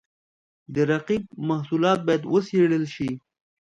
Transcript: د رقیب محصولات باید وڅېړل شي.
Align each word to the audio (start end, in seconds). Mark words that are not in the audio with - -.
د 0.73 0.75
رقیب 0.91 1.23
محصولات 1.49 1.99
باید 2.07 2.23
وڅېړل 2.33 2.85
شي. 2.95 3.11